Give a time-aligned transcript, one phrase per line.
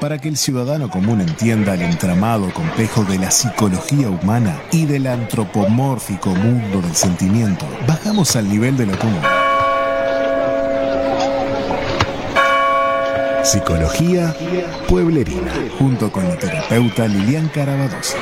[0.00, 5.06] para que el ciudadano común entienda el entramado complejo de la psicología humana y del
[5.06, 9.22] antropomórfico mundo del sentimiento, bajamos al nivel de lo común.
[13.42, 14.34] Psicología
[14.88, 18.16] Pueblerina, junto con la terapeuta Lilian Carabadosa.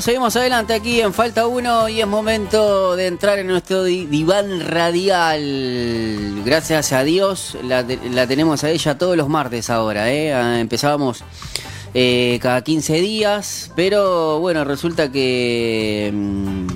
[0.00, 6.42] Seguimos adelante aquí en Falta 1 y es momento de entrar en nuestro diván radial.
[6.44, 7.84] Gracias a Dios la,
[8.26, 10.10] tenemos a ella todos los martes ahora.
[10.10, 10.32] ¿eh?
[10.32, 11.22] Ah, empezábamos
[11.94, 16.10] eh, cada 15 días, pero bueno, resulta que...
[16.14, 16.66] Mm,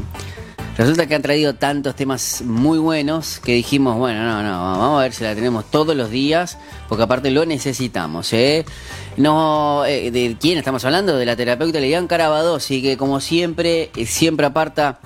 [0.77, 5.03] resulta que han traído tantos temas muy buenos que dijimos, bueno, no, no, vamos a
[5.03, 8.67] ver si la tenemos todos los días, porque aparte lo necesitamos, ¿eh?
[9.17, 11.17] No, eh, ¿De quién estamos hablando?
[11.17, 15.01] De la terapeuta Lilian Carabadosi, que como siempre, eh, siempre aparta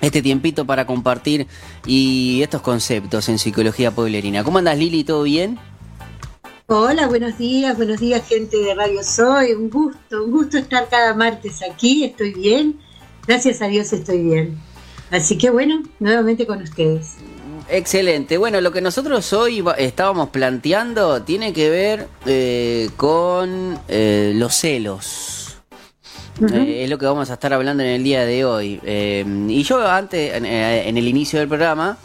[0.00, 1.46] este tiempito para compartir
[1.86, 4.44] y estos conceptos en psicología pueblerina.
[4.44, 5.04] ¿Cómo andas, Lili?
[5.04, 5.58] ¿Todo bien?
[6.66, 9.52] Hola, buenos días, buenos días, gente de Radio Soy.
[9.52, 12.04] Un gusto, un gusto estar cada martes aquí.
[12.04, 12.78] Estoy bien.
[13.26, 14.58] Gracias a Dios estoy bien.
[15.10, 17.14] Así que bueno, nuevamente con ustedes.
[17.68, 18.38] Excelente.
[18.38, 25.56] Bueno, lo que nosotros hoy estábamos planteando tiene que ver eh, con eh, los celos.
[26.52, 28.80] Eh, es lo que vamos a estar hablando en el día de hoy.
[28.84, 30.44] y yo antes, en,
[30.96, 31.98] el inicio del programa,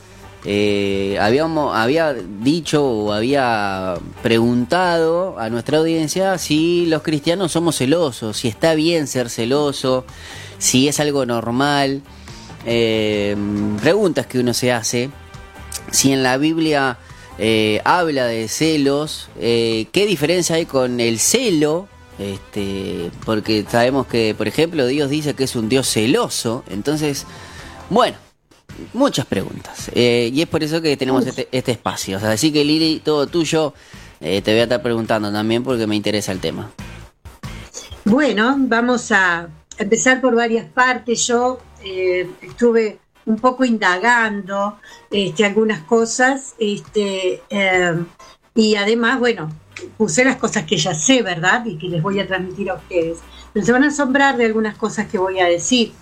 [1.19, 8.47] habíamos, había dicho o había preguntado a nuestra audiencia si los cristianos somos celosos, si
[8.47, 10.05] está bien ser celoso,
[10.57, 12.01] si es algo normal.
[12.63, 15.11] preguntas que uno se hace
[15.91, 16.97] si en la Biblia
[17.37, 21.87] eh, habla de celos, eh, ¿qué diferencia hay con el celo?
[22.19, 26.63] Este, porque sabemos que, por ejemplo, Dios dice que es un Dios celoso.
[26.69, 27.25] Entonces,
[27.89, 28.17] bueno,
[28.93, 29.89] muchas preguntas.
[29.93, 32.17] Eh, y es por eso que tenemos este, este, espacio.
[32.17, 33.73] así que Lili, todo tuyo,
[34.19, 36.71] te voy a estar preguntando también porque me interesa el tema.
[38.05, 39.49] Bueno, vamos a
[39.79, 41.25] empezar por varias partes.
[41.25, 44.77] Yo estuve un poco indagando
[45.09, 48.03] este, algunas cosas este, eh,
[48.55, 49.49] y además, bueno,
[49.97, 51.65] puse las cosas que ya sé, ¿verdad?
[51.65, 53.19] Y que les voy a transmitir a ustedes.
[53.53, 55.93] Pero se van a asombrar de algunas cosas que voy a decir.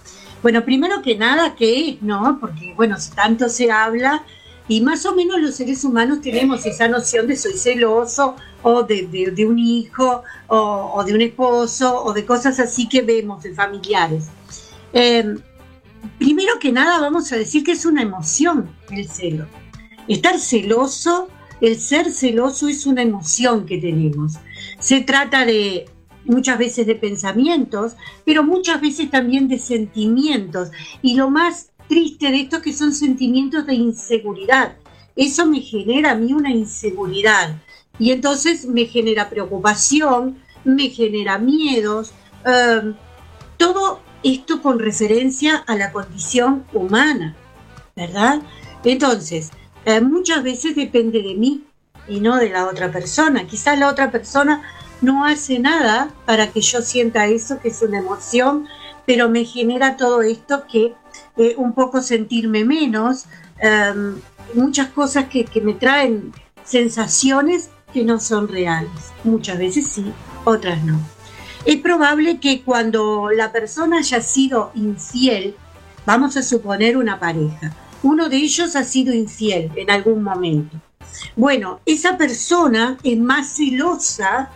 [0.42, 2.02] Bueno, primero que nada, ¿qué es?
[2.02, 2.38] ¿No?
[2.40, 4.24] Porque, bueno, tanto se habla
[4.68, 9.46] y más o menos los seres humanos tenemos esa noción de soy celoso o de,
[9.48, 14.26] un hijo o, de un esposo o de cosas así que vemos de familiares.
[14.94, 15.38] Eh,
[16.18, 19.46] primero que nada vamos a decir que es una emoción el celo.
[20.08, 21.30] Estar celoso,
[21.62, 24.34] el ser celoso es una emoción que tenemos.
[24.80, 25.86] Se trata de
[26.26, 27.94] muchas veces de pensamientos,
[28.26, 30.72] pero muchas veces también de sentimientos.
[31.02, 34.78] Y lo más triste de esto es que son sentimientos de inseguridad.
[35.16, 37.62] Eso me genera a mí una inseguridad.
[37.98, 42.14] Y entonces me genera preocupación, me genera miedos.
[42.46, 42.94] Eh,
[43.58, 47.36] todo esto con referencia a la condición humana,
[47.96, 48.42] ¿verdad?
[48.84, 49.52] Entonces,
[49.86, 51.64] eh, muchas veces depende de mí
[52.08, 53.48] y no de la otra persona.
[53.48, 54.62] Quizás la otra persona
[55.02, 58.68] no hace nada para que yo sienta eso, que es una emoción,
[59.06, 60.94] pero me genera todo esto que
[61.38, 63.26] eh, un poco sentirme menos,
[63.60, 64.20] em,
[64.54, 68.92] muchas cosas que, que me traen sensaciones que no son reales.
[69.24, 70.12] Muchas veces sí,
[70.46, 71.00] otras no
[71.66, 75.56] es probable que cuando la persona haya sido infiel,
[76.06, 80.78] vamos a suponer una pareja, uno de ellos ha sido infiel en algún momento.
[81.36, 84.52] Bueno, esa persona es más celosa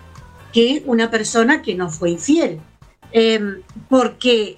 [0.54, 2.62] que una persona que no fue infiel,
[3.12, 4.56] em, porque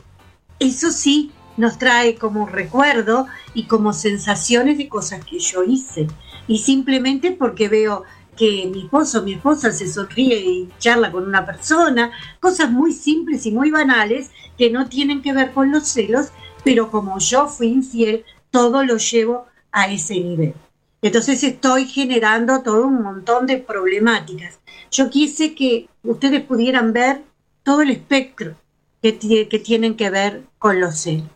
[0.59, 6.07] eso sí nos trae como recuerdo y como sensaciones de cosas que yo hice.
[6.47, 8.03] Y simplemente porque veo
[8.35, 12.91] que mi esposo o mi esposa se sonríe y charla con una persona, cosas muy
[12.91, 16.28] simples y muy banales que no tienen que ver con los celos,
[16.63, 20.53] pero como yo fui infiel, todo lo llevo a ese nivel.
[21.02, 24.59] Entonces estoy generando todo un montón de problemáticas.
[24.90, 27.22] Yo quise que ustedes pudieran ver
[27.64, 28.55] todo el espectro
[29.02, 29.17] que,
[29.47, 31.29] que tienen que ver con los celos.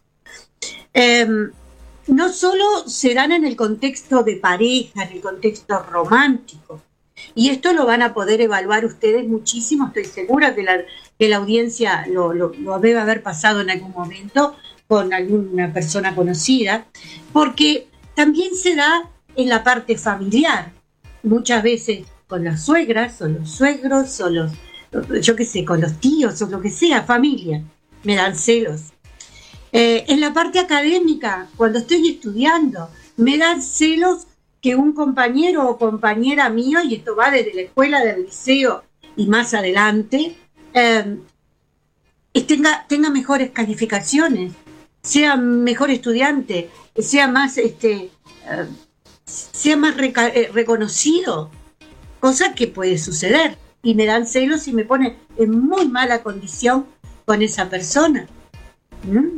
[0.93, 1.51] Em,
[2.07, 6.81] no solo serán en el contexto de pareja, en el contexto romántico,
[7.35, 10.77] y esto lo van a poder evaluar ustedes muchísimo, estoy segura que la,
[11.17, 14.55] que la audiencia lo, lo, debe haber pasado en algún momento
[14.87, 16.85] con alguna persona conocida,
[17.31, 20.71] porque también se da en la parte familiar,
[21.23, 24.51] muchas veces con las suegras o los suegros o los,
[25.21, 27.63] yo qué sé, con los tíos o lo que sea, familia,
[28.03, 28.91] me dan celos.
[29.71, 34.25] Eh, en la parte académica, cuando estoy estudiando, me dan celos
[34.61, 38.83] que un compañero o compañera mío, y esto va desde la escuela, del liceo
[39.15, 40.35] y más adelante,
[40.73, 41.17] eh,
[42.47, 44.53] tenga, tenga mejores calificaciones,
[45.01, 48.11] sea mejor estudiante, sea más, este,
[48.49, 48.67] eh,
[49.25, 51.49] sea más eh, reconocido,
[52.19, 53.57] cosa que puede suceder.
[53.81, 56.85] Y me dan celos y me pone en muy mala condición
[57.23, 58.27] con esa persona.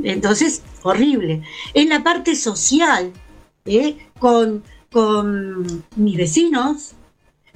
[0.03, 1.43] Entonces, horrible.
[1.75, 3.13] En la parte social,
[3.65, 3.97] ¿eh?
[4.17, 6.95] con, con mis vecinos,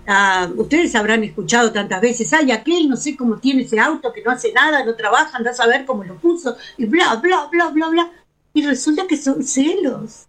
[0.07, 4.21] Ah, ustedes habrán escuchado tantas veces, ay, aquel no sé cómo tiene ese auto que
[4.21, 7.69] no hace nada, no trabaja, anda a saber cómo lo puso, y bla, bla, bla,
[7.69, 8.11] bla, bla.
[8.53, 10.27] Y resulta que son celos.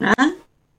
[0.00, 0.32] ¿Ah?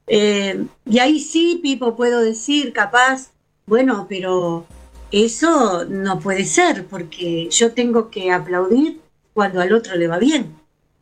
[0.07, 3.31] Eh, y ahí sí, Pipo, puedo decir, capaz,
[3.67, 4.65] bueno, pero
[5.11, 8.99] eso no puede ser, porque yo tengo que aplaudir
[9.33, 10.55] cuando al otro le va bien.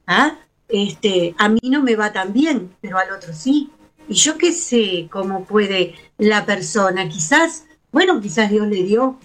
[0.06, 0.38] ¿Ah?
[0.68, 3.72] Este, a mí no me va tan bien, pero al otro sí.
[4.08, 9.18] Y yo qué sé cómo puede la persona, quizás, bueno, quizás Dios le dio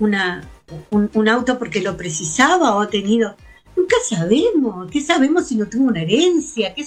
[0.00, 0.48] una,
[0.90, 3.36] un, auto porque lo precisaba o ha tenido,
[3.76, 6.74] nunca sabemos, ¿qué sabemos si no tuvo una herencia?
[6.74, 6.84] ¿Qué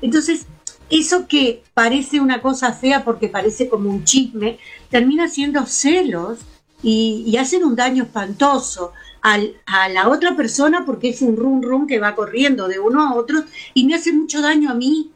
[0.00, 0.46] Entonces,
[0.90, 4.58] eso que parece una cosa fea porque parece como un chisme,
[4.88, 6.38] termina siendo celos
[6.82, 11.86] y, hacen un daño espantoso al, a la otra persona porque es un rum rum
[11.86, 13.42] que va corriendo de uno a otro
[13.74, 15.10] y me hace mucho daño a mí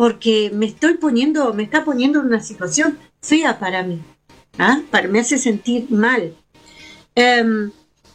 [0.00, 4.00] porque me estoy poniendo, me está poniendo en una situación fea para mí,
[4.58, 4.80] ¿ah?
[4.90, 6.34] para, me hace sentir mal.
[7.14, 7.70] Em,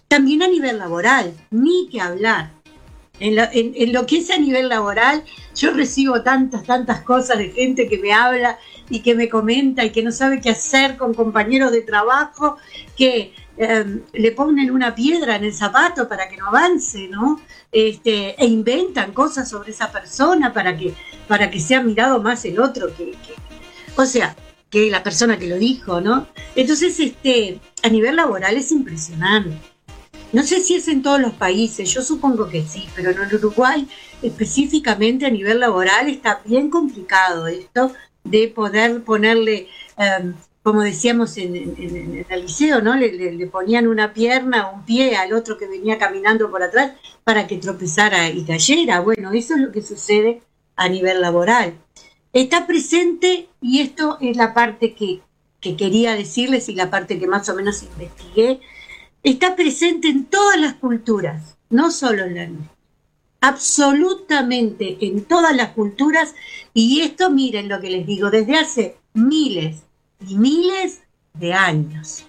[0.07, 2.49] también a nivel laboral, ni que hablar.
[3.19, 5.23] En lo, en lo, que es a nivel laboral,
[5.55, 8.57] yo recibo tantas, tantas cosas de gente que me habla
[8.89, 12.57] y que me comenta y que no sabe qué hacer con compañeros de trabajo,
[12.97, 17.39] que Em, le ponen una piedra en el zapato para que no avance, ¿no?
[17.71, 20.93] Este, e inventan cosas sobre esa persona para que,
[21.27, 23.13] para que sea mirado más el otro que,
[23.95, 24.35] o sea,
[24.69, 26.27] que la persona que lo dijo, ¿no?
[26.55, 29.57] Entonces, este, a nivel laboral es impresionante.
[30.33, 33.87] No sé si es en todos los países, yo supongo que sí, pero en Uruguay
[34.21, 37.93] específicamente a nivel laboral está bien complicado esto
[38.25, 40.33] de poder ponerle em,
[40.65, 42.95] como decíamos en, el liceo, ¿no?
[42.95, 47.57] Le, ponían una pierna, un pie al otro que venía caminando por atrás para que
[47.57, 48.99] tropezara y cayera.
[48.99, 50.41] Bueno, eso es lo que sucede
[50.75, 51.75] a nivel laboral.
[52.33, 55.21] Está presente, y esto es la parte que,
[55.61, 58.59] que quería decirles y la parte que más o menos investigué,
[59.21, 62.49] está presente en todas las culturas, no solo en la
[63.39, 66.33] absolutamente en todas las culturas
[66.73, 69.85] y esto miren lo que les digo desde hace miles
[70.27, 71.01] y miles
[71.33, 72.25] de años.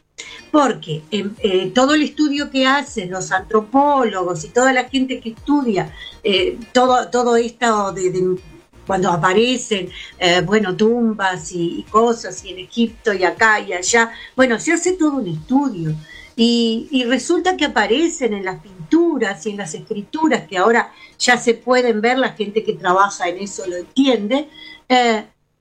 [0.50, 5.92] Porque eh, todo el estudio que hacen los antropólogos y toda la gente que estudia
[6.24, 8.38] eh, todo, todo esto de,
[8.86, 14.58] cuando aparecen, eh, bueno, tumbas y, cosas, y en Egipto y acá y allá, bueno,
[14.58, 15.94] se hace todo un estudio.
[16.38, 21.38] Y, y, resulta que aparecen en las pinturas y en las escrituras, que ahora ya
[21.38, 24.48] se pueden ver, la gente que trabaja en eso lo entiende,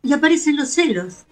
[0.03, 1.25] y aparecen los celos.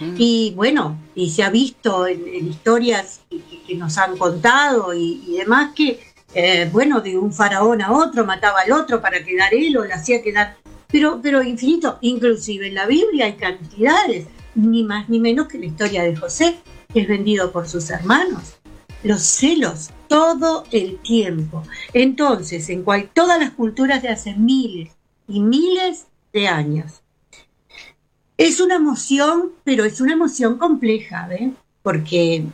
[0.00, 3.20] Y bueno, y se ha visto en, historias
[3.66, 6.00] que, nos han contado y, demás que,
[6.34, 9.94] eh, bueno, de un faraón a otro mataba al otro para quedar él o le
[9.94, 10.56] hacía quedar,
[10.90, 15.66] pero, pero infinito, inclusive en la Biblia hay cantidades, ni más ni menos que la
[15.66, 16.58] historia de José,
[16.92, 18.54] que es vendido por sus hermanos.
[19.02, 21.62] Los celos todo el tiempo.
[21.92, 24.90] Entonces, en cual, todas las culturas de hace miles
[25.28, 27.02] y miles de años
[28.38, 31.56] es una emoción, pero es una emoción compleja, ¿ven?
[31.82, 32.44] Porque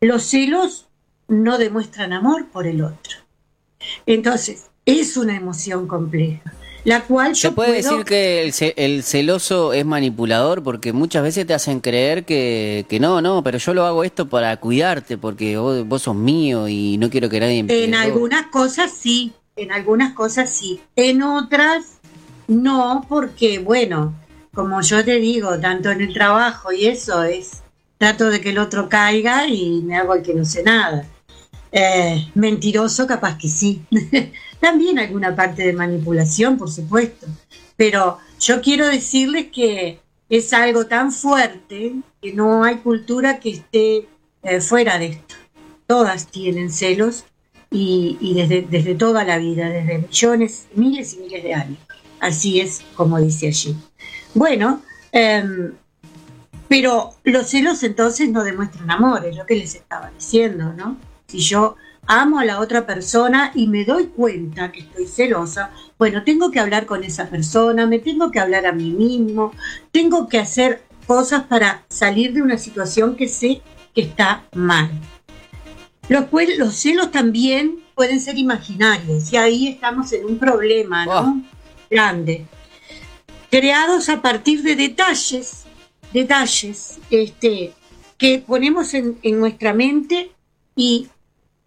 [0.00, 0.86] los celos
[1.28, 3.16] no demuestran amor por el otro.
[4.06, 6.54] Entonces, es una emoción compleja.
[6.84, 10.64] La cual yo ¿Se puede decir que el, celoso es manipulador?
[10.64, 14.56] Porque muchas veces te hacen creer que, no, no, pero yo lo hago esto para
[14.56, 19.32] cuidarte, porque vos, sos mío y no quiero que nadie me En algunas cosas sí,
[19.54, 20.80] en algunas cosas sí.
[20.96, 21.98] En otras
[22.48, 24.12] no, porque, bueno,
[24.54, 27.62] como yo te digo, tanto en el trabajo y eso es,
[27.98, 31.06] trato de que el otro caiga y me hago el que no sé nada.
[31.70, 33.82] Eh, mentiroso, capaz que sí.
[34.60, 37.26] También alguna parte de manipulación, por supuesto.
[37.76, 44.08] Pero yo quiero decirles que es algo tan fuerte que no hay cultura que esté
[44.42, 45.34] eh, fuera de esto.
[45.86, 47.24] Todas tienen celos
[47.70, 51.78] y, y desde, desde toda la vida, desde millones, miles y miles de años.
[52.20, 53.76] Así es como dice allí.
[54.34, 55.74] Bueno, em,
[56.68, 60.96] pero los celos entonces no demuestran amor, es lo que les estaba diciendo, ¿no?
[61.26, 66.24] Si yo amo a la otra persona y me doy cuenta que estoy celosa, bueno,
[66.24, 69.52] tengo que hablar con esa persona, me tengo que hablar a mí mismo,
[69.90, 73.60] tengo que hacer cosas para salir de una situación que sé
[73.94, 74.90] que está mal.
[76.08, 76.24] Los,
[76.58, 81.42] los celos también pueden ser imaginarios y ahí estamos en un problema, ¿no?
[81.90, 82.46] Grande.
[83.52, 85.64] Creados a partir de detalles,
[86.14, 87.74] detalles este,
[88.16, 90.32] que ponemos en, nuestra mente
[90.74, 91.10] y,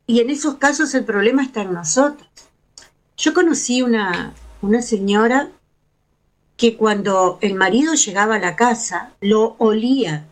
[0.08, 2.28] y, en esos casos el problema está en nosotros.
[3.18, 5.52] Yo conocí una, una señora
[6.58, 10.26] que cuando el marido llegaba a la casa lo olía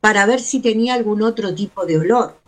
[0.00, 2.40] para ver si tenía algún otro tipo de olor.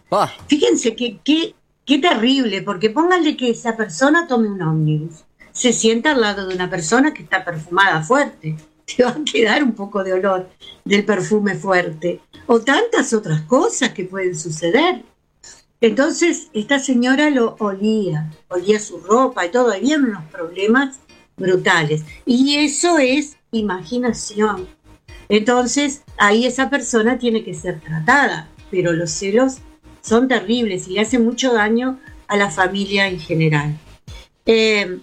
[0.49, 5.28] Fíjense que, qué terrible, porque pónganle que esa persona tome un ómnibus,
[5.59, 9.65] se sienta al lado de una persona que está perfumada fuerte, te va a quedar
[9.65, 10.49] un poco de olor
[10.85, 15.03] del perfume fuerte, o tantas otras cosas que pueden suceder.
[15.81, 21.01] Entonces, esta señora lo olía, olía su ropa y todo, había unos problemas
[21.37, 22.05] brutales.
[22.25, 24.69] Y eso es imaginación.
[25.29, 29.57] Entonces, ahí esa persona tiene que ser tratada, pero los celos
[30.03, 31.99] son terribles y le hacen mucho daño
[32.29, 33.77] a la familia en general.
[34.47, 35.01] Eh,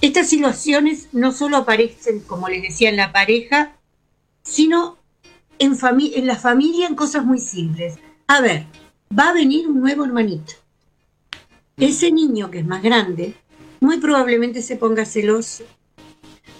[0.00, 3.76] estas situaciones no solo aparecen, como les decía, en la pareja,
[4.42, 4.96] sino
[5.58, 7.96] en, la familia en cosas muy simples.
[8.26, 8.66] A ver,
[9.16, 10.54] va a venir un nuevo hermanito.
[11.76, 13.34] Ese niño que es más grande,
[13.80, 15.64] muy probablemente se ponga celoso,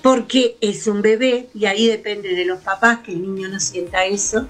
[0.03, 4.05] porque es un bebé y ahí depende de los papás que el niño no sienta
[4.05, 4.49] eso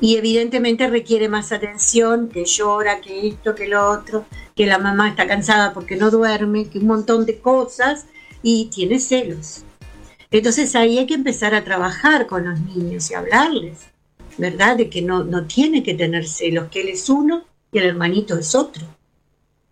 [0.00, 5.08] y evidentemente requiere más atención, que llora, que esto, que lo otro, que la mamá
[5.08, 8.06] está cansada porque no duerme, que un montón de cosas
[8.42, 9.64] y tiene celos.
[10.30, 13.78] Entonces ahí hay que empezar a trabajar con los niños y hablarles,
[14.38, 14.76] ¿verdad?
[14.76, 18.38] De que no, no tiene que tener celos, que él es uno y el hermanito
[18.38, 18.86] es otro.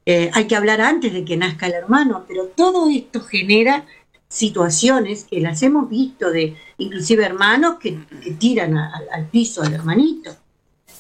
[0.06, 3.86] Eh, hay que hablar antes de que nazca el hermano, pero todo esto genera
[4.28, 7.98] situaciones que las hemos visto de inclusive hermanos que,
[8.38, 10.30] tiran al piso al hermanito.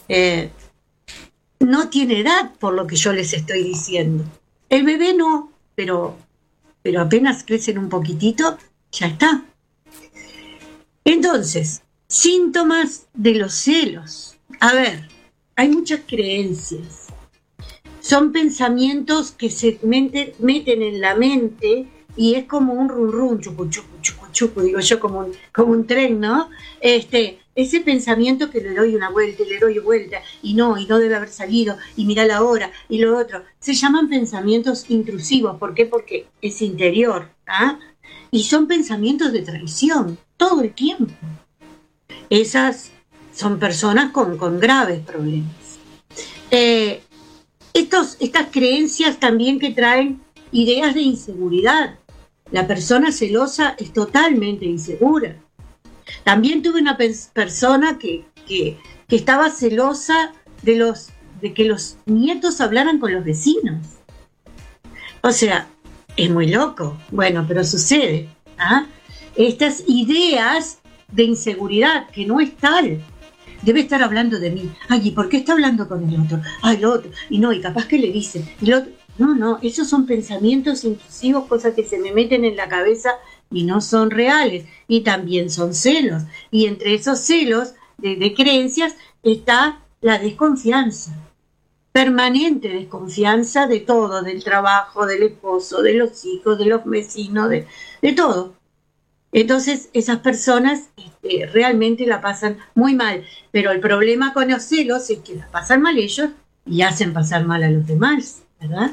[0.08, 0.50] Eh,
[1.60, 4.24] no tiene edad por lo que yo les estoy diciendo.
[4.68, 6.16] El bebé no, pero,
[6.82, 8.58] pero apenas crecen un poquitito,
[8.92, 9.44] ya está.
[11.04, 14.36] Entonces, síntomas de los celos.
[14.60, 15.08] A ver,
[15.56, 17.08] hay muchas creencias.
[18.00, 23.68] Son pensamientos que se meten en la mente y es como un run run, chucu,
[23.68, 26.48] chucu, chucu, chucu, digo yo, como un, como un tren, ¿no?
[26.80, 30.86] Este, ese pensamiento que le doy una vuelta y le doy vuelta y no, y
[30.86, 35.58] no debe haber salido, y mira la hora, y lo otro, se llaman pensamientos intrusivos.
[35.58, 35.86] ¿Por qué?
[35.86, 37.78] Porque es interior, ¿ah?
[38.30, 41.12] Y son pensamientos de traición, todo el tiempo.
[42.28, 42.92] Esas
[43.34, 45.78] son personas con, con graves problemas.
[46.50, 47.02] Eh,
[47.72, 50.20] estos, estas creencias también que traen
[50.52, 51.98] ideas de inseguridad,
[52.50, 55.36] la persona celosa es totalmente insegura.
[56.24, 61.08] También tuve una persona que, que, estaba celosa de, los,
[61.40, 63.86] de que los nietos hablaran con los vecinos.
[65.22, 65.68] O sea,
[66.16, 66.96] es muy loco.
[67.10, 68.28] Bueno, pero sucede.
[68.58, 68.86] ¿ah?
[69.36, 70.78] Estas ideas
[71.10, 73.02] de inseguridad, que no es tal.
[73.62, 74.70] Debe estar hablando de mí.
[74.88, 76.40] Ay, ¿y por qué está hablando con el otro?
[76.62, 77.10] Ay, el otro.
[77.28, 78.44] Y no, y capaz que le dice.
[79.18, 83.10] No, no, esos son pensamientos intrusivos, cosas que se me meten en la cabeza
[83.50, 84.64] y no son reales.
[84.88, 86.22] Y también son celos.
[86.50, 91.12] Y entre esos celos de, creencias está la desconfianza.
[91.92, 97.66] Permanente desconfianza de todo, del trabajo, del esposo, de los hijos, de los vecinos, de,
[98.16, 98.54] todo.
[99.32, 103.24] Entonces, esas personas este, realmente la pasan muy mal.
[103.50, 106.30] Pero el problema con los celos es que la pasan mal ellos
[106.64, 108.92] y hacen pasar mal a los demás, ¿verdad?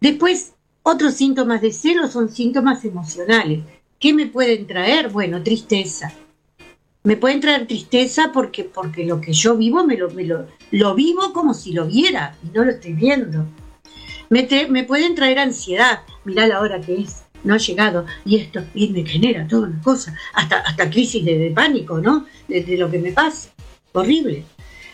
[0.00, 3.60] Después, otros síntomas de celo son síntomas emocionales.
[3.98, 5.10] ¿Qué me pueden traer?
[5.10, 6.12] Bueno, tristeza.
[7.04, 10.08] Me pueden traer tristeza porque, porque lo que yo vivo me lo,
[10.70, 13.46] lo, vivo como si lo viera y no lo estoy viendo.
[14.28, 16.00] Me, me pueden traer ansiedad.
[16.24, 19.82] Mirá la hora que es no ha llegado y esto y me genera todas las
[19.82, 22.26] cosas, hasta, hasta crisis de, pánico, ¿no?
[22.46, 23.50] De, de, lo que me pasa.
[23.92, 24.44] Horrible.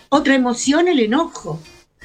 [0.09, 1.61] Otra emoción, el enojo.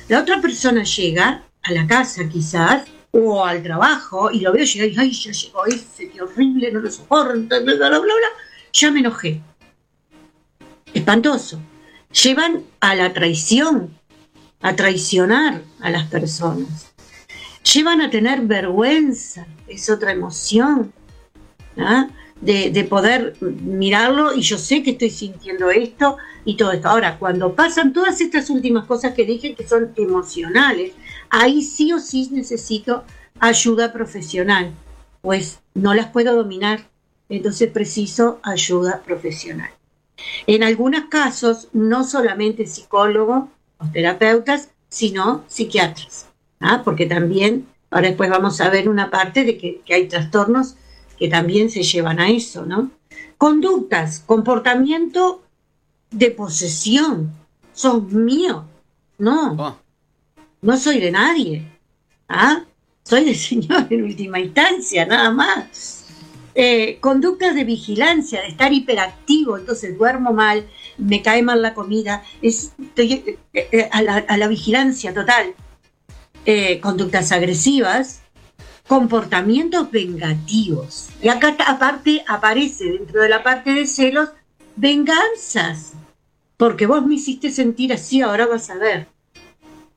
[0.09, 2.83] La otra persona llega a la casa quizás
[3.15, 6.79] o al trabajo y lo veo llegar y ay, ya llegó ese, qué horrible, no
[6.79, 8.13] lo soporto, bla, bla, bla, bla,
[8.73, 9.39] ya me enojé.
[10.93, 11.59] Espantoso.
[12.23, 13.95] Llevan a la traición,
[14.61, 16.93] a traicionar a las personas.
[17.71, 20.91] Llevan a tener vergüenza, es otra emoción.
[21.77, 22.07] ¿ah?
[22.43, 26.89] De, poder mirarlo y yo sé que estoy sintiendo esto y todo esto.
[26.89, 30.93] Ahora, cuando pasan todas estas últimas cosas que dije que son emocionales,
[31.29, 33.03] ahí sí o sí necesito
[33.39, 34.71] ayuda profesional,
[35.21, 36.87] pues no las puedo dominar,
[37.29, 39.71] entonces preciso ayuda profesional.
[40.45, 43.45] En algunos casos, no solamente psicólogos
[43.79, 46.27] o terapeutas, sino psiquiatras,
[46.59, 46.81] ¿ah?
[46.83, 50.75] porque también, ahora después vamos a ver una parte de que, que hay trastornos
[51.23, 52.91] que también se llevan a eso, ¿no?
[53.37, 55.41] Conductas, comportamiento
[56.11, 57.31] de posesión,
[57.71, 58.65] son míos,
[59.19, 59.77] no, oh.
[60.61, 61.65] no soy de nadie,
[62.27, 62.65] ¿ah?
[63.03, 66.07] Soy del Señor en última instancia, nada más.
[66.55, 72.21] Eh, conductas de vigilancia, de estar hiperactivo, entonces duermo mal, me cae mal la comida,
[72.41, 75.55] estoy eh, eh, a, la, vigilancia total.
[76.81, 78.22] conductas agresivas,
[78.87, 81.09] comportamientos vengativos.
[81.21, 84.29] Y acá aparte aparece dentro de la parte de celos
[84.75, 85.93] venganzas.
[86.57, 89.07] Porque vos me hiciste sentir así, ahora vas a ver.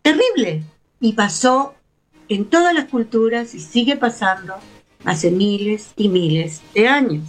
[0.02, 0.64] Terrible.
[1.00, 1.74] Y pasó
[2.28, 4.54] en todas las culturas y sigue pasando
[5.04, 7.24] hace miles y miles de años.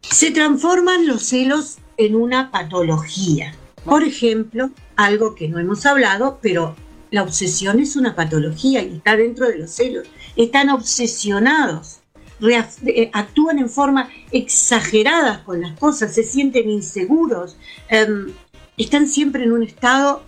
[0.00, 3.54] Se transforman los celos en una patología.
[3.84, 6.76] Por ejemplo, algo que no hemos hablado, pero
[7.12, 10.08] la obsesión es una patología y está dentro de los celos.
[10.34, 12.00] Están obsesionados,
[12.40, 18.32] eh, actúan en forma exagerada con las cosas, se sienten inseguros, em,
[18.78, 20.24] están siempre en un estado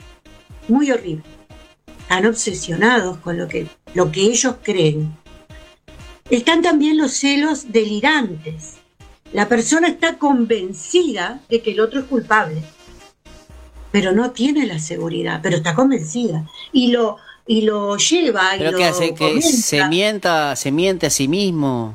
[0.69, 1.25] muy horrible.
[2.03, 5.17] Están obsesionados con lo que, lo que ellos creen.
[6.29, 8.75] Están también los celos delirantes.
[9.33, 12.63] La persona está convencida de que el otro es culpable
[13.95, 16.45] pero no tiene la seguridad, pero está convencida.
[16.73, 21.11] Y lo y lo lleva pero y qué hace que se mienta se miente a
[21.11, 21.95] sí mismo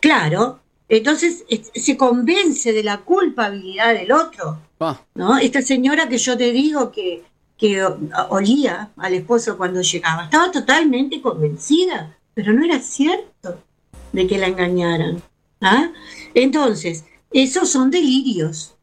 [0.00, 5.00] claro entonces se convence de la culpabilidad del otro ah.
[5.14, 7.24] no esta señora que yo te digo que
[7.56, 7.82] que
[8.28, 13.62] olía al esposo cuando llegaba estaba totalmente convencida pero no era cierto
[14.12, 15.22] de que la engañaran
[15.62, 15.90] ¿ah?
[16.34, 18.74] entonces esos son delirios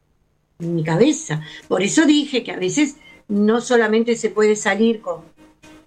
[0.58, 1.42] en mi cabeza.
[1.68, 2.96] Por eso dije que a veces
[3.28, 5.22] no solamente se puede salir con,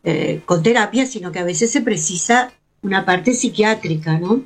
[0.04, 4.42] eh, con terapia, sino que a veces se precisa una parte psiquiátrica, ¿no?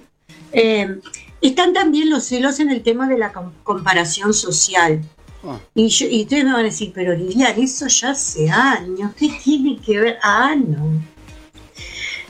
[0.52, 1.00] Eh,
[1.42, 3.32] están también los celos en el tema de la
[3.64, 5.02] comparación social.
[5.44, 5.60] Ah.
[5.76, 9.80] Y, y, ustedes me van a decir, pero Lilian, eso ya hace años, ¿qué tiene
[9.80, 10.18] que ver?
[10.24, 11.02] Ah, no.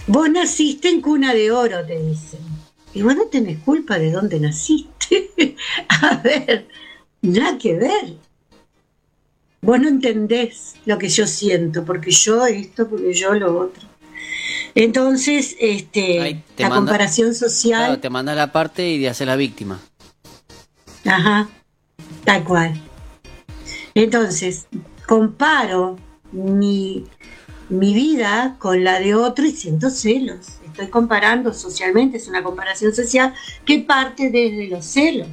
[0.08, 2.42] Vos naciste en cuna de oro, te dicen.
[2.94, 4.96] Y vos no tenés culpa de dónde naciste.
[5.90, 6.68] a ver,
[7.26, 8.18] Nada que ver.
[9.62, 13.88] Vos no entendés lo que yo siento, porque yo esto, porque yo lo otro.
[14.76, 18.00] Entonces, este, la comparación social.
[18.00, 19.80] te manda la parte y te hace la víctima.
[21.06, 21.50] Ajá,
[22.26, 22.80] tal cual.
[23.96, 24.68] Entonces,
[25.08, 25.98] comparo
[26.32, 27.06] mi,
[27.70, 30.60] mi vida con la de otro y siento celos.
[30.66, 33.34] Estoy comparando socialmente, es una comparación social
[33.66, 35.30] que parte desde los celos.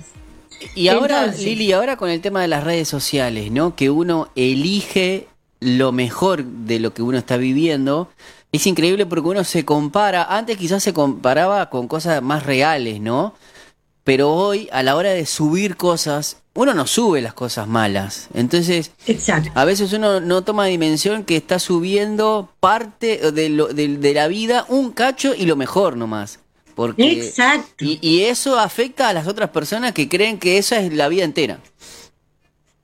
[0.75, 3.77] Y ahora, Lili, ahora con el tema de las redes sociales, ¿no?
[3.77, 5.29] Que uno elige
[5.61, 8.11] lo mejor de lo que uno está viviendo.
[8.51, 13.35] Es increíble porque uno se compara, antes quizás se comparaba con cosas más reales, ¿no?
[14.05, 18.29] Pero hoy, a la hora de subir cosas, uno no sube las cosas malas.
[18.35, 18.90] Entonces,
[19.55, 24.66] a veces uno no toma dimensión que está subiendo parte de, lo, de la vida,
[24.68, 26.40] un cacho y lo mejor nomás.
[26.74, 27.85] Porque, Exacto.
[27.85, 31.61] Y, eso afecta a las otras personas que creen que esa es la vida entera.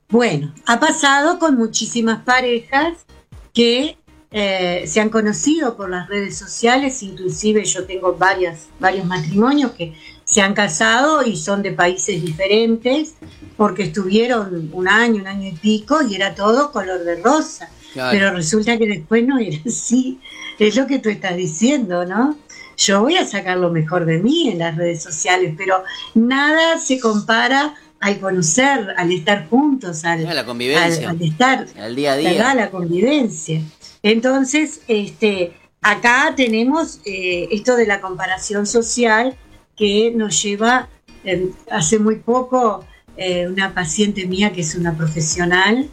[0.09, 3.05] Bueno, ha pasado con muchísimas parejas
[3.53, 3.97] que
[4.31, 9.95] eh, se han conocido por las redes sociales, inclusive yo tengo varias, varios matrimonios que
[10.23, 13.15] se han casado y son de países diferentes
[13.57, 17.69] porque estuvieron un año, un año y pico y era todo color de rosa.
[17.93, 20.19] Pero resulta que después no era así.
[20.59, 22.37] Es lo que tú estás diciendo, ¿no?
[22.79, 25.83] Yo voy a sacar lo mejor de mí en las redes sociales, pero
[26.15, 32.13] nada se compara al conocer, al estar juntos, al, la convivencia, al, estar, al día
[32.13, 33.61] a día, la convivencia.
[34.01, 39.35] Entonces, este, acá tenemos eh, esto de la comparación social
[39.75, 40.87] que nos lleva,
[41.25, 42.85] eh, hace muy poco,
[43.17, 45.89] eh, una paciente mía que es una profesional,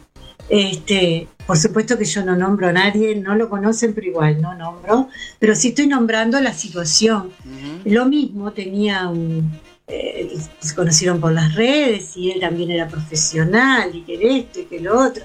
[0.49, 4.55] este, por supuesto que yo no nombro a nadie, no lo conocen, pero igual no
[4.55, 7.31] nombro, pero sí estoy nombrando la situación.
[7.85, 9.51] Lo mismo tenía un,
[9.87, 14.65] eh, se conocieron por las redes y él también era profesional y que esto y
[14.65, 15.23] que lo otro.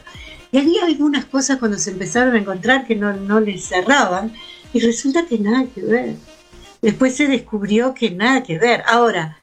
[0.52, 4.32] Y había algunas cosas cuando se empezaron a encontrar que no, no les cerraban
[4.72, 6.14] y resulta que nada que ver.
[6.80, 8.82] Después se descubrió que nada que ver.
[8.86, 9.42] Ahora,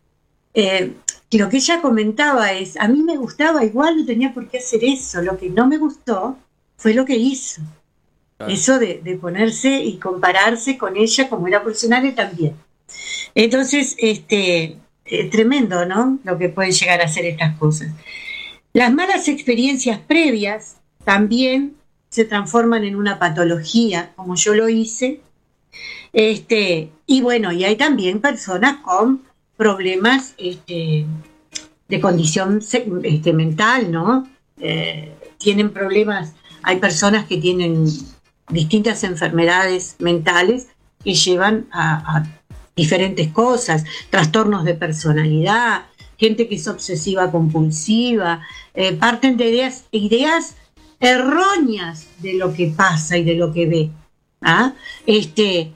[0.53, 0.93] eh,
[1.37, 4.83] lo que ella comentaba es, a mí me gustaba, igual no tenía por qué hacer
[4.83, 6.37] eso, lo que no me gustó
[6.77, 7.61] fue lo que hizo.
[8.47, 12.55] Eso de, ponerse y compararse con ella como era personal también.
[13.35, 16.19] Entonces, este, eh, tremendo, ¿no?
[16.23, 17.89] Lo que pueden llegar a hacer estas cosas.
[18.71, 21.75] Las malas experiencias previas también
[22.09, 25.19] se transforman en una patología, como yo lo hice.
[26.13, 29.23] Este, y bueno, y hay también personas con
[29.59, 31.05] problemas este,
[31.89, 32.61] de condición
[33.03, 34.25] este, mental, ¿no?
[34.57, 36.31] Eh, tienen problemas,
[36.63, 37.85] hay personas que tienen
[38.47, 40.69] distintas enfermedades mentales
[41.03, 42.23] que llevan a,
[42.73, 48.41] diferentes cosas, trastornos de personalidad, gente que es obsesiva compulsiva,
[48.73, 50.55] eh, parten de ideas, ideas
[51.01, 53.89] erróneas de lo que pasa y de lo que ve.
[54.41, 54.71] ¿ah?
[55.05, 55.73] Este,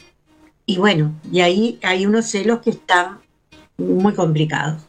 [0.65, 3.22] y bueno, y ahí hay unos celos que están
[3.83, 4.81] muy complicados.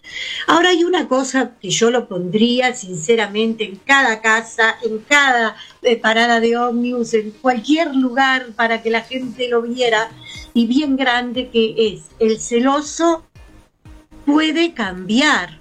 [0.47, 5.97] Ahora hay una cosa que yo lo pondría sinceramente en cada casa, en cada eh,
[5.97, 10.11] parada de ómnibus, en cualquier lugar para que la gente lo viera
[10.53, 13.25] y bien grande que es el celoso
[14.25, 15.61] puede cambiar,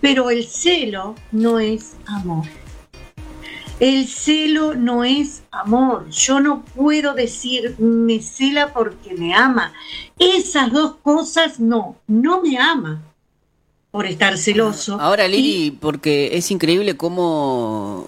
[0.00, 2.44] pero el celo no es amor.
[3.78, 6.08] El celo no es amor.
[6.10, 9.72] Yo no puedo decir me cela porque me ama.
[10.18, 13.02] Esas dos cosas no, no me ama
[13.90, 14.98] por estar celoso.
[15.00, 18.06] Ahora, Lili, porque es increíble cómo,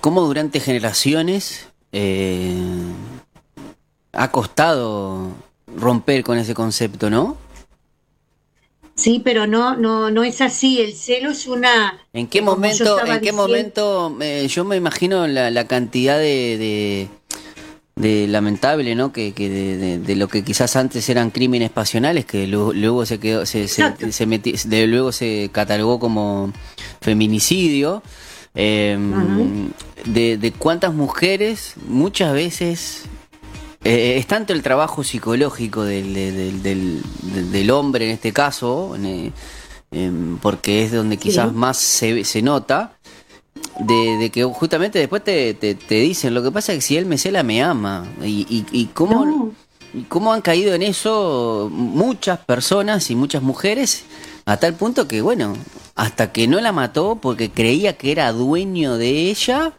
[0.00, 2.54] cómo durante generaciones eh,
[4.12, 5.30] ha costado
[5.76, 7.36] romper con ese concepto, ¿no?
[8.96, 10.80] Sí, pero no, no, no es así.
[10.80, 11.98] El celo es una.
[12.12, 17.08] ¿En qué momento, en qué momento, eh, yo me imagino la, cantidad de,
[17.96, 19.12] de, lamentable, ¿no?
[19.12, 19.48] Que, que
[19.98, 25.10] de, lo que quizás antes eran crímenes pasionales, que luego, se quedó, se, se, luego
[25.10, 26.52] se catalogó como
[27.00, 28.02] feminicidio.
[28.56, 29.70] Em,
[30.04, 33.08] de, de cuántas mujeres muchas veces
[33.84, 36.14] eh, es tanto el trabajo psicológico del,
[36.62, 37.02] del,
[37.52, 39.30] del, hombre en este caso, eh,
[39.90, 42.96] em, porque es donde quizás más se, se nota,
[43.80, 47.18] de, que justamente después te, te, dicen, lo que pasa es que si él me
[47.18, 48.06] cela, me ama.
[48.22, 49.52] Y, y, y cómo,
[50.08, 54.04] cómo han caído en eso muchas personas y muchas mujeres,
[54.46, 55.54] a tal punto que, bueno,
[55.94, 59.72] hasta que no la mató porque creía que era dueño de ella.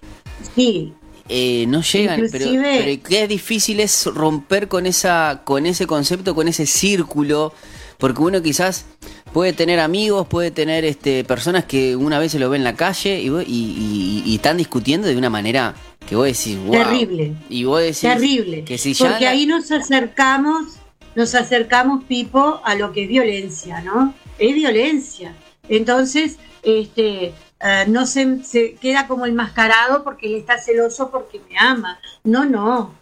[0.56, 0.94] Sí,
[1.28, 6.48] eh, no llegan, pero, pero qué difícil es romper con esa, con ese concepto, con
[6.48, 7.52] ese círculo,
[7.98, 8.86] porque uno quizás
[9.34, 12.76] puede tener amigos, puede tener este personas que una vez se lo ve en la
[12.76, 15.74] calle y, están discutiendo de una manera
[16.08, 16.72] que vos decís, wow.
[16.72, 17.34] Terrible.
[17.50, 18.64] Y vos decís Terrible.
[18.64, 20.76] Que si Porque ahí nos acercamos,
[21.16, 24.14] nos acercamos, Pipo, a lo que es violencia, ¿no?
[24.38, 25.34] Es violencia.
[25.68, 27.34] Entonces, este,
[27.66, 32.00] eh, no se, se, queda como enmascarado porque él está celoso porque me ama.
[32.24, 32.94] No, no.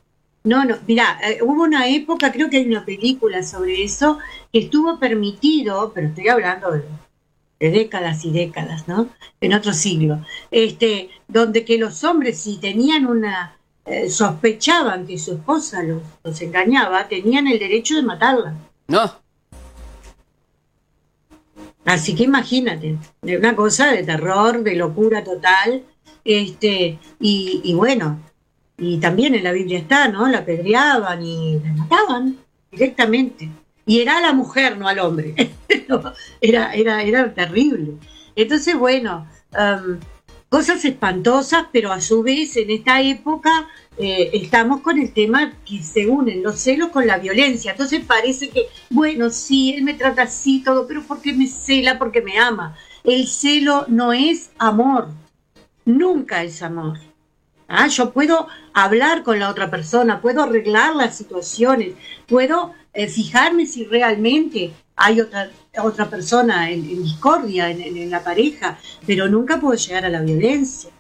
[0.46, 0.78] No, no.
[0.88, 4.20] Mira, eh, hubo una época, creo que hay una película sobre eso,
[4.54, 6.84] que estuvo permitido, pero estoy hablando de,
[7.60, 9.10] décadas y décadas, ¿no?
[9.42, 10.20] En otro siglo.
[10.50, 13.58] Este, donde que los hombres, si tenían una.
[13.86, 18.56] Eh, sospechaban que su esposa los, los engañaba, tenían el derecho de matarla.
[18.88, 19.23] No.
[21.86, 25.84] Así que imagínate, una cosa de terror, de locura total,
[26.24, 28.22] este, y, bueno,
[28.78, 30.28] y también en la Biblia está, ¿no?
[30.28, 32.38] La apedreaban y la mataban
[32.72, 33.50] directamente.
[33.86, 35.36] Y era a la mujer, no al hombre.
[36.42, 37.98] era, era, era terrible.
[38.36, 40.00] Entonces, bueno, um,
[40.48, 43.68] cosas espantosas, pero a su vez en esta época
[43.98, 47.72] eh, estamos con el tema que se unen los celos con la violencia.
[47.72, 52.22] Entonces parece que, bueno, sí, él me trata así todo, pero porque me cela, porque
[52.22, 52.76] me ama.
[53.04, 55.10] El celo no es amor,
[55.86, 56.98] nunca es amor.
[57.68, 57.88] ¿Ah?
[57.88, 61.94] Yo puedo hablar con la otra persona, puedo arreglar las situaciones,
[62.28, 65.50] puedo eh, fijarme si realmente hay otra,
[65.82, 68.78] otra persona en, discordia en, la pareja,
[69.08, 70.92] pero nunca puedo llegar a la violencia.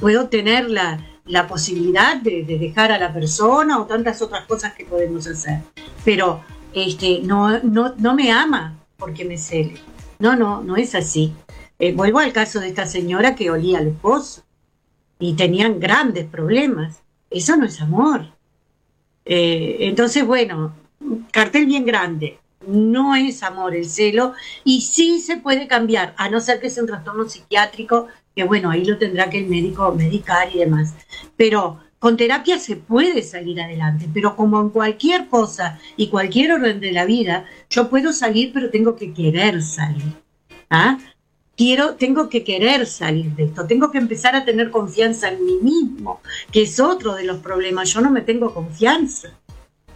[0.00, 0.98] puedo tener la,
[1.46, 5.60] posibilidad de, dejar a la persona o tantas otras cosas que podemos hacer,
[6.04, 9.74] pero este, no, no, no me ama porque me cele.
[10.18, 11.32] No, no, no es así.
[11.78, 14.42] Eh, vuelvo al caso de esta señora que olía al esposo
[15.18, 17.02] y tenían grandes problemas.
[17.30, 18.26] Eso no es amor.
[19.24, 20.74] Eh, entonces, bueno,
[21.30, 26.40] cartel bien grande no es amor el celo y sí se puede cambiar, a no
[26.40, 28.08] ser que sea un trastorno psiquiátrico,
[28.44, 30.94] bueno, ahí lo tendrá que el médico medicar y demás.
[31.36, 36.80] Pero con terapia se puede salir adelante, pero como en cualquier cosa y cualquier orden
[36.80, 40.14] de la vida, yo puedo salir, pero tengo que querer salir.
[40.70, 40.98] ¿ah?
[41.56, 45.58] Quiero, tengo que querer salir de esto, tengo que empezar a tener confianza en mí
[45.60, 47.92] mismo, que es otro de los problemas.
[47.92, 49.28] Yo no me tengo confianza,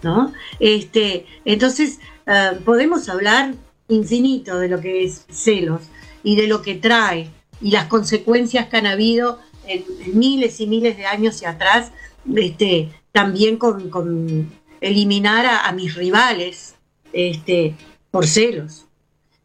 [0.03, 0.31] ¿no?
[0.61, 3.55] Este, entonces, eh, podemos hablar
[3.89, 5.81] infinito de lo que es celos
[6.23, 10.97] y de lo que trae y las consecuencias que han habido en, miles y miles
[10.97, 11.93] de años y atrás,
[12.35, 16.75] este, también con, eliminar a, mis rivales
[17.13, 17.75] este,
[18.11, 18.87] por celos.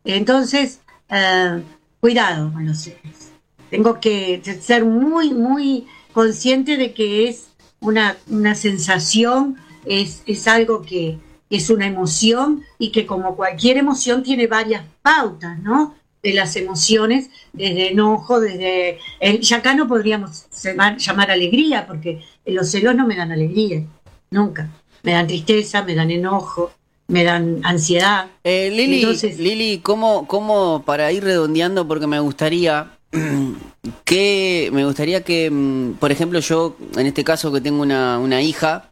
[0.04, 1.62] Entonces, eh,
[2.00, 3.32] cuidado con los celos.
[3.70, 10.82] Tengo que ser muy, muy consciente de que es una, una sensación, es, es algo
[10.82, 11.20] que
[11.50, 15.96] es una emoción y que como cualquier emoción tiene varias pautas, ¿no?
[16.22, 19.00] De las emociones, desde enojo, desde...
[19.20, 23.84] El, ya acá no podríamos llamar, alegría, porque los celos no me dan alegría,
[24.30, 24.70] nunca.
[25.04, 26.72] Me dan tristeza, me dan enojo,
[27.08, 28.28] me dan ansiedad.
[28.44, 29.06] Eh, Lili,
[29.38, 32.92] Lili ¿cómo, ¿cómo, para ir redondeando, porque me gustaría
[34.04, 38.42] que, me gustaría que, mm, por ejemplo, yo, en este caso que tengo una, una
[38.42, 38.92] hija,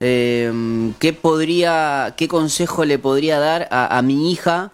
[0.00, 0.52] eh,
[0.98, 4.72] ¿qué podría, qué consejo le podría dar a, a mi hija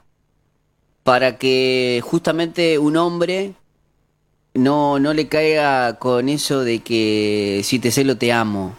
[1.09, 3.55] para que justamente un hombre
[4.53, 8.77] no, no le caiga con eso de que si te celo te amo.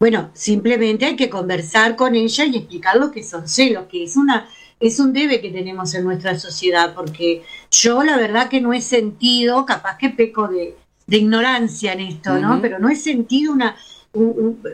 [0.00, 4.16] Bueno, simplemente hay que conversar con ella y explicar lo que son celos, que es
[4.16, 4.48] una
[4.80, 8.80] es un debe que tenemos en nuestra sociedad, porque yo la verdad que no he
[8.80, 10.74] sentido, capaz que peco de,
[11.06, 12.60] ignorancia en esto, ¿no?
[12.60, 13.76] Pero no he sentido una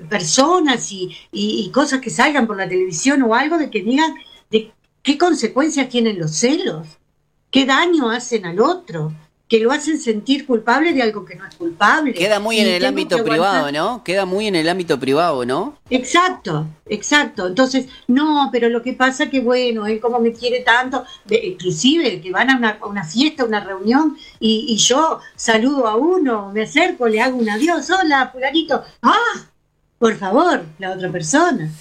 [0.08, 4.14] personas y, y, cosas que salgan por la televisión o algo de que digan
[4.50, 4.72] de
[5.08, 6.86] ¿Qué consecuencias tienen los celos?
[7.50, 9.10] ¿Qué daño hacen al otro?
[9.48, 12.12] Que lo hacen sentir culpable de algo que no es culpable.
[12.12, 14.04] Queda muy en el ámbito privado, ¿no?
[14.04, 15.78] Queda muy en el ámbito privado, ¿no?
[15.88, 17.46] Exacto, exacto.
[17.46, 22.20] Entonces, no, pero lo que pasa es que, bueno, él como me quiere tanto, inclusive
[22.20, 27.08] que van a una, una fiesta, una reunión, y, yo saludo a uno, me acerco,
[27.08, 29.46] le hago un adiós, hola, fulanito, ah,
[29.98, 31.72] por favor, la otra persona.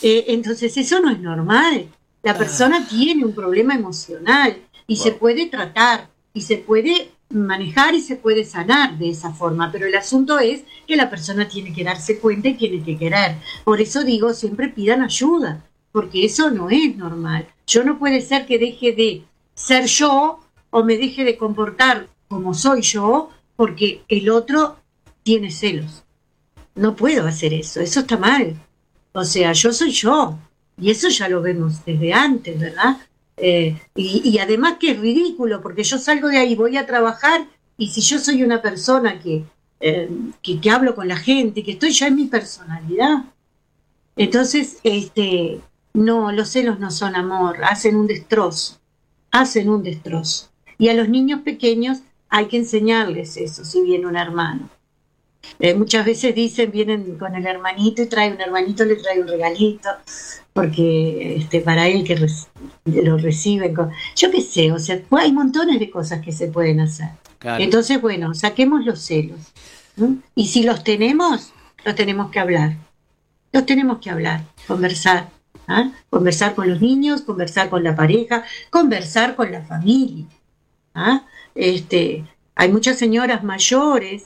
[0.00, 1.88] Eh, entonces, eso no es normal.
[2.22, 2.38] La ah.
[2.38, 8.16] persona tiene un problema emocional y se puede tratar y se puede manejar y se
[8.16, 12.18] puede sanar de esa forma, pero el asunto es que la persona tiene que darse
[12.18, 13.36] cuenta y tiene que querer.
[13.64, 17.46] Por eso digo, siempre pidan ayuda, porque eso no es normal.
[17.66, 22.54] Yo no puede ser que deje de ser yo o me deje de comportar como
[22.54, 24.76] soy yo porque el otro
[25.22, 26.04] tiene celos.
[26.74, 28.56] No puedo hacer eso, eso está mal.
[29.12, 30.38] O sea, yo soy yo,
[30.80, 32.96] y eso ya lo vemos desde antes, ¿verdad?
[33.36, 37.88] Eh, y, además que es ridículo, porque yo salgo de ahí, voy a trabajar, y
[37.88, 39.44] si yo soy una persona que,
[39.80, 40.08] eh,
[40.42, 43.24] que, hablo con la gente, que estoy ya en mi personalidad,
[44.16, 45.60] entonces, este,
[45.94, 48.78] no, los celos no son amor, hacen un destrozo,
[49.30, 50.48] hacen un destrozo.
[50.76, 54.68] Y a los niños pequeños hay que enseñarles eso, si viene un hermano.
[55.58, 59.28] Eh, muchas veces dicen, vienen con el hermanito y trae un hermanito, le trae un
[59.28, 59.88] regalito,
[60.52, 62.16] porque este, para él que
[62.84, 63.74] lo reciben.
[63.74, 67.08] Con, yo qué sé, o sea, hay montones de cosas que se pueden hacer.
[67.42, 69.38] Entonces, bueno, saquemos los celos.
[70.34, 71.52] Y si los tenemos,
[71.84, 72.76] los tenemos que hablar.
[73.52, 75.28] Los tenemos que hablar, conversar.
[75.66, 75.90] ¿ah?
[76.10, 80.26] Conversar con los niños, conversar con la pareja, conversar con la familia.
[80.94, 81.24] ¿ah?
[81.54, 84.24] Este, hay muchas señoras mayores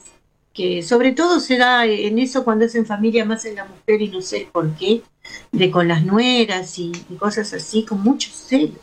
[0.53, 4.01] que sobre todo se da en eso cuando es en familia más en la mujer
[4.01, 5.01] y no sé por qué,
[5.51, 8.75] de con las nueras y, cosas así, con mucho celo.